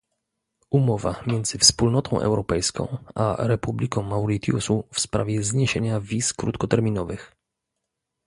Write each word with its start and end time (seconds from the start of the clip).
Umowa 0.71 1.23
między 1.27 1.57
Wspólnotą 1.57 2.19
Europejską 2.19 2.97
a 3.15 3.35
Republiką 3.47 4.01
Mauritiusu 4.01 4.83
w 4.93 4.99
sprawie 4.99 5.43
zniesienia 5.43 5.99
wiz 5.99 6.33
krótkoterminowych 6.33 7.35